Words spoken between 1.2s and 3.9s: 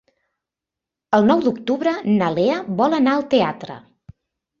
nou d'octubre na Lea vol anar al teatre.